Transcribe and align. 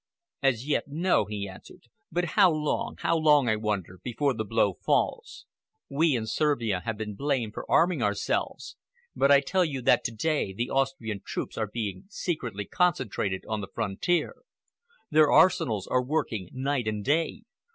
"As 0.41 0.65
yet, 0.67 0.85
no!" 0.87 1.25
he 1.25 1.47
answered. 1.47 1.83
"But 2.11 2.25
how 2.33 2.49
long—how 2.51 3.15
long, 3.17 3.47
I 3.47 3.55
wonder—before 3.55 4.33
the 4.33 4.43
blow 4.43 4.73
falls? 4.83 5.45
We 5.89 6.15
in 6.15 6.25
Servia 6.25 6.79
have 6.79 6.97
been 6.97 7.13
blamed 7.13 7.53
for 7.53 7.69
arming 7.69 8.01
ourselves, 8.01 8.77
but 9.15 9.29
I 9.29 9.41
tell 9.41 9.63
you 9.63 9.79
that 9.83 10.03
to 10.05 10.11
day 10.11 10.53
the 10.55 10.71
Austrian 10.71 11.21
troops 11.23 11.55
are 11.55 11.67
being 11.71 12.05
secretly 12.09 12.65
concentrated 12.65 13.43
on 13.47 13.61
the 13.61 13.67
frontier. 13.71 14.37
Their 15.11 15.31
arsenals 15.31 15.85
are 15.85 16.01
working 16.03 16.49
night 16.51 16.87
and 16.87 17.05
day. 17.05 17.43